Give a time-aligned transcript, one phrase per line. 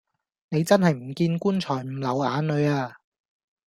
[0.49, 2.97] 你真係唔見棺材唔流眼淚呀